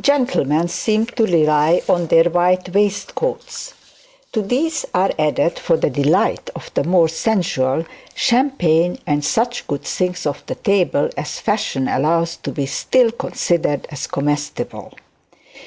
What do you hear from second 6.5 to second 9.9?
of the more sensual, champagne and such good